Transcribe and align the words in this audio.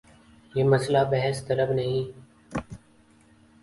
یہ 0.55 0.63
مسئلہ 0.63 0.97
بحث 1.11 1.45
طلب 1.45 1.71
نہیں۔ 1.71 2.01